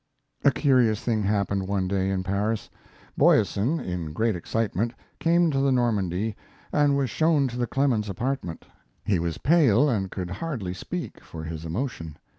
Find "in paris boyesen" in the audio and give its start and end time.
2.09-3.79